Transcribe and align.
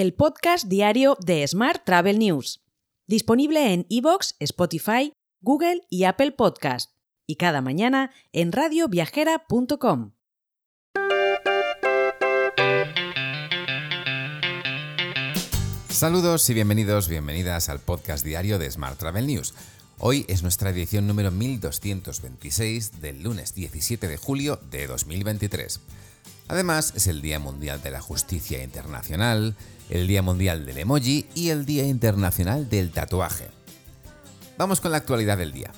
el 0.00 0.14
podcast 0.14 0.66
diario 0.66 1.18
de 1.20 1.46
Smart 1.46 1.84
Travel 1.84 2.18
News, 2.18 2.64
disponible 3.06 3.74
en 3.74 3.84
iVoox, 3.90 4.32
Spotify, 4.38 5.12
Google 5.42 5.82
y 5.90 6.04
Apple 6.04 6.32
Podcast, 6.32 6.92
y 7.26 7.36
cada 7.36 7.60
mañana 7.60 8.10
en 8.32 8.50
radioviajera.com. 8.50 10.12
Saludos 15.90 16.48
y 16.48 16.54
bienvenidos, 16.54 17.08
bienvenidas 17.08 17.68
al 17.68 17.80
podcast 17.80 18.24
diario 18.24 18.58
de 18.58 18.70
Smart 18.70 18.98
Travel 18.98 19.26
News. 19.26 19.52
Hoy 19.98 20.24
es 20.28 20.42
nuestra 20.42 20.70
edición 20.70 21.06
número 21.06 21.30
1226 21.30 23.02
del 23.02 23.22
lunes 23.22 23.54
17 23.54 24.08
de 24.08 24.16
julio 24.16 24.58
de 24.70 24.86
2023. 24.86 25.78
Además, 26.50 26.94
es 26.96 27.06
el 27.06 27.22
Día 27.22 27.38
Mundial 27.38 27.80
de 27.80 27.92
la 27.92 28.00
Justicia 28.00 28.64
Internacional, 28.64 29.54
el 29.88 30.08
Día 30.08 30.20
Mundial 30.20 30.66
del 30.66 30.78
Emoji 30.78 31.28
y 31.32 31.50
el 31.50 31.64
Día 31.64 31.86
Internacional 31.86 32.68
del 32.68 32.90
Tatuaje. 32.90 33.46
Vamos 34.58 34.80
con 34.80 34.90
la 34.90 34.96
actualidad 34.96 35.38
del 35.38 35.52
día. 35.52 35.70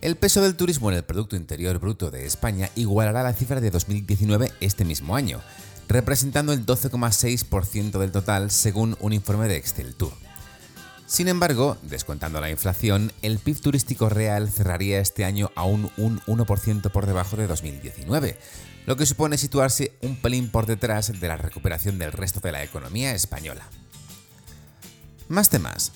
El 0.00 0.16
peso 0.16 0.40
del 0.40 0.56
turismo 0.56 0.90
en 0.90 0.96
el 0.96 1.04
Producto 1.04 1.36
Interior 1.36 1.78
Bruto 1.78 2.10
de 2.10 2.24
España 2.24 2.70
igualará 2.76 3.22
la 3.22 3.34
cifra 3.34 3.60
de 3.60 3.70
2019 3.70 4.50
este 4.60 4.86
mismo 4.86 5.16
año, 5.16 5.42
representando 5.86 6.54
el 6.54 6.64
12,6% 6.64 7.98
del 7.98 8.10
total 8.10 8.50
según 8.50 8.96
un 9.00 9.12
informe 9.12 9.48
de 9.48 9.56
Excel 9.58 9.94
Tour. 9.94 10.14
Sin 11.12 11.28
embargo, 11.28 11.76
descontando 11.82 12.40
la 12.40 12.48
inflación, 12.48 13.12
el 13.20 13.38
PIB 13.38 13.60
turístico 13.60 14.08
real 14.08 14.48
cerraría 14.48 14.98
este 14.98 15.26
año 15.26 15.50
aún 15.56 15.90
un 15.98 16.20
1% 16.20 16.90
por 16.90 17.04
debajo 17.04 17.36
de 17.36 17.46
2019, 17.46 18.38
lo 18.86 18.96
que 18.96 19.04
supone 19.04 19.36
situarse 19.36 19.92
un 20.00 20.16
pelín 20.16 20.48
por 20.48 20.64
detrás 20.64 21.20
de 21.20 21.28
la 21.28 21.36
recuperación 21.36 21.98
del 21.98 22.12
resto 22.12 22.40
de 22.40 22.52
la 22.52 22.64
economía 22.64 23.14
española. 23.14 23.68
Más 25.28 25.50
temas. 25.50 25.92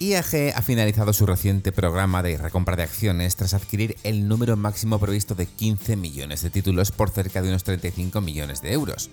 IAG 0.00 0.52
ha 0.54 0.60
finalizado 0.60 1.14
su 1.14 1.24
reciente 1.24 1.72
programa 1.72 2.22
de 2.22 2.36
recompra 2.36 2.76
de 2.76 2.82
acciones 2.82 3.36
tras 3.36 3.54
adquirir 3.54 3.96
el 4.02 4.28
número 4.28 4.54
máximo 4.58 4.98
previsto 4.98 5.34
de 5.34 5.46
15 5.46 5.96
millones 5.96 6.42
de 6.42 6.50
títulos 6.50 6.92
por 6.92 7.08
cerca 7.08 7.40
de 7.40 7.48
unos 7.48 7.64
35 7.64 8.20
millones 8.20 8.60
de 8.60 8.74
euros. 8.74 9.08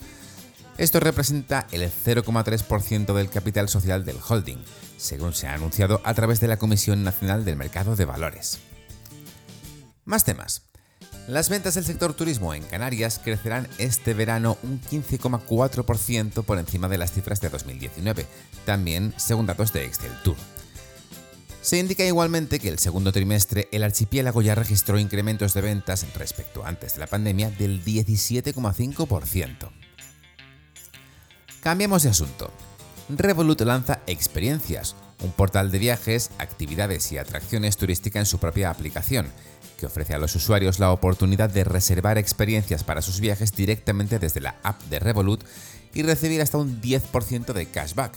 Esto 0.78 1.00
representa 1.00 1.68
el 1.72 1.84
0,3% 1.84 3.14
del 3.14 3.30
capital 3.30 3.70
social 3.70 4.04
del 4.04 4.18
holding, 4.28 4.58
según 4.98 5.34
se 5.34 5.48
ha 5.48 5.54
anunciado 5.54 6.02
a 6.04 6.14
través 6.14 6.42
de 6.42 6.50
la 6.50 6.58
Comisión 6.58 7.04
Nacional 7.04 7.46
del 7.46 7.56
Mercado 7.56 7.96
de 7.96 8.04
Valores. 8.04 8.60
Más 10.04 10.26
temas. 10.26 10.64
Las 11.30 11.48
ventas 11.48 11.76
del 11.76 11.86
sector 11.86 12.14
turismo 12.14 12.54
en 12.54 12.64
Canarias 12.64 13.22
crecerán 13.24 13.70
este 13.78 14.14
verano 14.14 14.58
un 14.64 14.82
15,4% 14.82 16.44
por 16.44 16.60
encima 16.60 16.90
de 16.90 16.98
las 16.98 17.14
cifras 17.14 17.40
de 17.40 17.50
2019, 17.50 18.26
también 18.66 19.14
según 19.16 19.46
datos 19.46 19.72
de 19.72 19.86
Excel 19.86 20.12
Tour. 20.24 20.36
Se 21.62 21.80
indica 21.80 22.04
igualmente 22.04 22.60
que 22.60 22.68
el 22.68 22.80
segundo 22.80 23.14
trimestre 23.14 23.70
el 23.72 23.84
archipiélago 23.84 24.42
ya 24.42 24.56
registró 24.56 25.00
incrementos 25.00 25.54
de 25.54 25.62
ventas 25.62 26.06
respecto 26.16 26.66
a 26.66 26.68
antes 26.68 26.96
de 26.96 27.00
la 27.00 27.08
pandemia 27.08 27.50
del 27.50 27.84
17,5%. 27.84 29.85
Cambiamos 31.66 32.04
de 32.04 32.10
asunto. 32.10 32.52
Revolut 33.10 33.60
lanza 33.62 34.02
Experiencias, 34.06 34.96
un 35.24 35.32
portal 35.32 35.72
de 35.72 35.80
viajes, 35.80 36.30
actividades 36.38 37.12
y 37.12 37.18
atracciones 37.18 37.76
turísticas 37.76 38.20
en 38.20 38.26
su 38.28 38.38
propia 38.38 38.70
aplicación, 38.70 39.26
que 39.80 39.88
ofrece 39.88 40.14
a 40.14 40.20
los 40.20 40.36
usuarios 40.36 40.78
la 40.78 40.92
oportunidad 40.92 41.50
de 41.50 41.64
reservar 41.64 42.20
experiencias 42.20 42.84
para 42.84 43.02
sus 43.02 43.20
viajes 43.20 43.52
directamente 43.52 44.20
desde 44.20 44.42
la 44.42 44.58
app 44.62 44.80
de 44.92 45.00
Revolut 45.00 45.44
y 45.96 46.04
recibir 46.04 46.40
hasta 46.44 46.60
un 46.60 46.80
10% 46.84 47.52
de 47.52 47.66
cashback. 47.66 48.14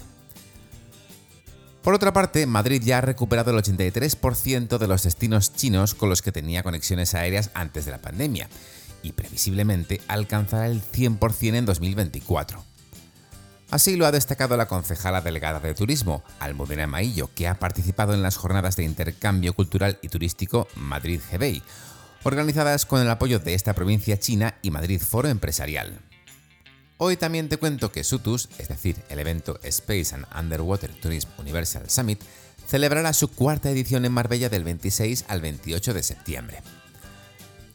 Por 1.82 1.94
otra 1.94 2.12
parte, 2.12 2.44
Madrid 2.44 2.82
ya 2.84 2.98
ha 2.98 3.00
recuperado 3.00 3.50
el 3.50 3.64
83% 3.64 4.76
de 4.76 4.88
los 4.88 5.04
destinos 5.04 5.54
chinos 5.54 5.94
con 5.94 6.10
los 6.10 6.20
que 6.20 6.32
tenía 6.32 6.62
conexiones 6.62 7.14
aéreas 7.14 7.50
antes 7.54 7.86
de 7.86 7.92
la 7.92 8.02
pandemia, 8.02 8.50
y 9.02 9.12
previsiblemente 9.12 10.02
alcanzará 10.06 10.66
el 10.66 10.82
100% 10.82 11.54
en 11.54 11.64
2024. 11.64 12.62
Así 13.70 13.96
lo 13.96 14.06
ha 14.06 14.12
destacado 14.12 14.56
la 14.56 14.66
concejala 14.66 15.20
delegada 15.20 15.60
de 15.60 15.74
Turismo, 15.74 16.24
Almudena 16.40 16.86
Maillo, 16.86 17.28
que 17.34 17.46
ha 17.48 17.58
participado 17.58 18.14
en 18.14 18.22
las 18.22 18.36
jornadas 18.36 18.76
de 18.76 18.84
intercambio 18.84 19.52
cultural 19.52 19.98
y 20.00 20.08
turístico 20.08 20.68
Madrid 20.74 21.20
GBI, 21.30 21.62
organizadas 22.24 22.86
con 22.86 23.02
el 23.02 23.10
apoyo 23.10 23.40
de 23.40 23.52
esta 23.52 23.74
provincia 23.74 24.18
china 24.18 24.54
y 24.62 24.70
Madrid 24.70 25.02
Foro 25.02 25.28
Empresarial. 25.28 26.00
Hoy 26.96 27.18
también 27.18 27.50
te 27.50 27.58
cuento 27.58 27.92
que 27.92 28.04
SUTUS, 28.04 28.48
es 28.56 28.68
decir, 28.68 28.96
el 29.10 29.18
evento 29.18 29.60
Space 29.62 30.14
and 30.14 30.26
Underwater 30.36 30.90
Tourism 30.94 31.28
Universal 31.36 31.90
Summit, 31.90 32.22
celebrará 32.66 33.12
su 33.12 33.28
cuarta 33.28 33.68
edición 33.68 34.06
en 34.06 34.12
Marbella 34.12 34.48
del 34.48 34.64
26 34.64 35.26
al 35.28 35.42
28 35.42 35.92
de 35.92 36.02
septiembre. 36.02 36.62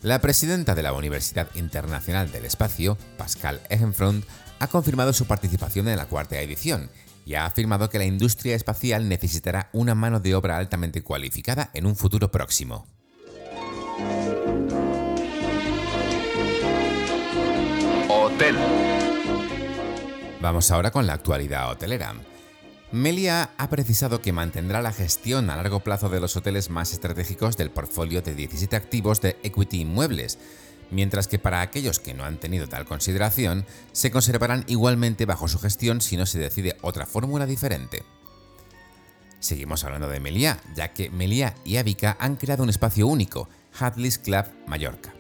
La 0.03 0.19
presidenta 0.19 0.75
de 0.75 0.83
la 0.83 0.91
Universidad 0.91 1.47
Internacional 1.55 2.29
del 2.29 2.43
Espacio, 2.43 2.97
Pascal 3.17 3.61
Egenfront, 3.69 4.25
ha 4.59 4.67
confirmado 4.67 5.13
su 5.13 5.27
participación 5.27 5.87
en 5.87 5.95
la 5.95 6.07
cuarta 6.07 6.41
edición 6.41 6.89
y 7.25 7.35
ha 7.35 7.45
afirmado 7.45 7.89
que 7.89 7.99
la 7.99 8.03
industria 8.03 8.53
espacial 8.53 9.07
necesitará 9.07 9.69
una 9.71 9.95
mano 9.95 10.19
de 10.19 10.35
obra 10.35 10.57
altamente 10.57 11.03
cualificada 11.03 11.69
en 11.73 11.85
un 11.85 11.95
futuro 11.95 12.29
próximo. 12.31 12.85
Hotel. 18.09 18.57
Vamos 20.41 20.69
ahora 20.69 20.91
con 20.91 21.07
la 21.07 21.13
actualidad 21.13 21.71
hotelera. 21.71 22.13
Melia 22.93 23.49
ha 23.57 23.71
precisado 23.71 24.21
que 24.21 24.33
mantendrá 24.33 24.79
la 24.83 24.93
gestión 24.93 25.49
a 25.49 25.55
largo 25.55 25.79
plazo 25.79 26.09
de 26.09 26.19
los 26.19 26.37
hoteles 26.37 26.69
más 26.69 26.93
estratégicos 26.93 27.57
del 27.57 27.71
portfolio 27.71 28.21
de 28.21 28.35
17 28.35 28.75
activos 28.75 29.19
de 29.19 29.35
Equity 29.41 29.81
Inmuebles, 29.81 30.37
mientras 30.91 31.27
que 31.27 31.39
para 31.39 31.61
aquellos 31.61 31.99
que 31.99 32.13
no 32.13 32.23
han 32.23 32.37
tenido 32.37 32.67
tal 32.67 32.85
consideración, 32.85 33.65
se 33.93 34.11
conservarán 34.11 34.63
igualmente 34.67 35.25
bajo 35.25 35.47
su 35.47 35.57
gestión 35.57 36.01
si 36.01 36.17
no 36.17 36.27
se 36.27 36.37
decide 36.37 36.77
otra 36.83 37.07
fórmula 37.07 37.47
diferente. 37.47 38.03
Seguimos 39.39 39.83
hablando 39.83 40.07
de 40.07 40.19
Meliá, 40.19 40.61
ya 40.75 40.93
que 40.93 41.09
Meliá 41.09 41.55
y 41.65 41.77
Avica 41.77 42.15
han 42.19 42.35
creado 42.35 42.61
un 42.61 42.69
espacio 42.69 43.07
único, 43.07 43.49
Hadley's 43.79 44.19
Club 44.19 44.45
Mallorca. 44.67 45.15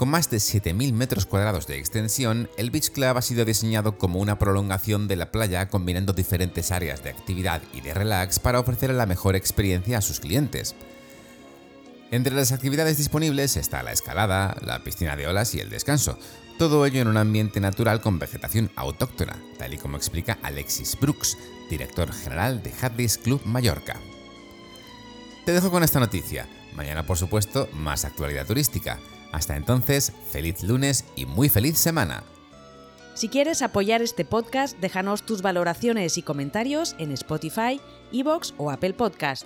Con 0.00 0.08
más 0.08 0.30
de 0.30 0.38
7.000 0.38 0.94
metros 0.94 1.26
cuadrados 1.26 1.66
de 1.66 1.78
extensión, 1.78 2.48
el 2.56 2.70
Beach 2.70 2.90
Club 2.90 3.18
ha 3.18 3.20
sido 3.20 3.44
diseñado 3.44 3.98
como 3.98 4.18
una 4.18 4.38
prolongación 4.38 5.08
de 5.08 5.16
la 5.16 5.30
playa 5.30 5.68
combinando 5.68 6.14
diferentes 6.14 6.70
áreas 6.70 7.04
de 7.04 7.10
actividad 7.10 7.60
y 7.74 7.82
de 7.82 7.92
relax 7.92 8.38
para 8.38 8.60
ofrecer 8.60 8.94
la 8.94 9.04
mejor 9.04 9.36
experiencia 9.36 9.98
a 9.98 10.00
sus 10.00 10.18
clientes. 10.18 10.74
Entre 12.10 12.34
las 12.34 12.50
actividades 12.50 12.96
disponibles 12.96 13.58
está 13.58 13.82
la 13.82 13.92
escalada, 13.92 14.56
la 14.62 14.82
piscina 14.82 15.16
de 15.16 15.26
olas 15.26 15.54
y 15.54 15.60
el 15.60 15.68
descanso, 15.68 16.18
todo 16.58 16.86
ello 16.86 17.02
en 17.02 17.08
un 17.08 17.18
ambiente 17.18 17.60
natural 17.60 18.00
con 18.00 18.18
vegetación 18.18 18.70
autóctona, 18.76 19.36
tal 19.58 19.74
y 19.74 19.76
como 19.76 19.98
explica 19.98 20.38
Alexis 20.42 20.96
Brooks, 20.98 21.36
director 21.68 22.10
general 22.10 22.62
de 22.62 22.72
Hadley's 22.80 23.18
Club 23.18 23.42
Mallorca. 23.44 24.00
Te 25.44 25.52
dejo 25.52 25.70
con 25.70 25.82
esta 25.82 26.00
noticia. 26.00 26.48
Mañana, 26.80 27.04
por 27.04 27.18
supuesto, 27.18 27.68
más 27.74 28.06
actualidad 28.06 28.46
turística. 28.46 28.98
Hasta 29.32 29.54
entonces, 29.54 30.14
feliz 30.30 30.62
lunes 30.62 31.04
y 31.14 31.26
muy 31.26 31.50
feliz 31.50 31.76
semana. 31.76 32.24
Si 33.12 33.28
quieres 33.28 33.60
apoyar 33.60 34.00
este 34.00 34.24
podcast, 34.24 34.78
déjanos 34.78 35.26
tus 35.26 35.42
valoraciones 35.42 36.16
y 36.16 36.22
comentarios 36.22 36.96
en 36.98 37.12
Spotify, 37.12 37.82
Evox 38.14 38.54
o 38.56 38.70
Apple 38.70 38.94
Podcast. 38.94 39.44